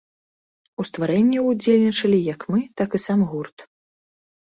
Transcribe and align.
У 0.83 0.85
стварэнні 0.91 1.45
ўдзельнічалі 1.49 2.25
як 2.33 2.49
мы, 2.55 2.59
так 2.83 2.89
і 3.01 3.07
сам 3.09 3.19
гурт. 3.31 3.57